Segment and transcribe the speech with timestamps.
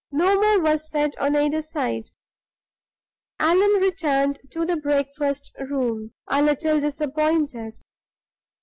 [0.11, 2.09] No more was said on either side.
[3.39, 7.77] Allan returned to the breakfast room a little disappointed.